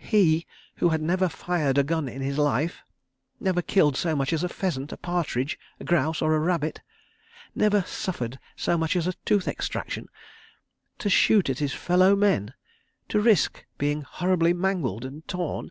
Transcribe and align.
He, 0.00 0.46
who 0.76 0.88
had 0.88 1.02
never 1.02 1.28
fired 1.28 1.76
a 1.76 1.82
gun 1.82 2.08
in 2.08 2.22
his 2.22 2.38
life; 2.38 2.80
never 3.38 3.60
killed 3.60 3.98
so 3.98 4.16
much 4.16 4.32
as 4.32 4.42
a 4.42 4.48
pheasant, 4.48 4.92
a 4.92 4.96
partridge, 4.96 5.58
a 5.78 5.84
grouse 5.84 6.22
or 6.22 6.34
a 6.34 6.38
rabbit; 6.38 6.80
never 7.54 7.82
suffered 7.82 8.38
so 8.56 8.78
much 8.78 8.96
as 8.96 9.06
a 9.06 9.12
tooth 9.26 9.46
extraction—to 9.46 11.10
shoot 11.10 11.50
at 11.50 11.58
his 11.58 11.74
fellow 11.74 12.16
men, 12.16 12.54
to 13.10 13.20
risk 13.20 13.66
being 13.76 14.00
horribly 14.00 14.54
mangled 14.54 15.04
and 15.04 15.28
torn! 15.28 15.70